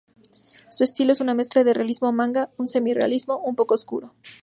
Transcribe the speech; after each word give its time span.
Su 0.71 0.83
estilo 0.83 1.11
es 1.11 1.21
una 1.21 1.35
mezcla 1.35 1.63
de 1.63 1.75
realismo 1.75 2.09
y 2.09 2.13
manga, 2.13 2.49
un 2.57 2.67
semi-realismo 2.67 3.37
un 3.37 3.55
poco 3.55 3.75
oscuro. 3.75 4.15